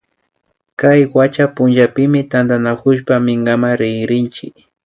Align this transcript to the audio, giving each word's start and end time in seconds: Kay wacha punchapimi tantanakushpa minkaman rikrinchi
Kay 0.79 1.01
wacha 1.15 1.45
punchapimi 1.55 2.21
tantanakushpa 2.31 3.13
minkaman 3.27 3.75
rikrinchi 3.81 4.47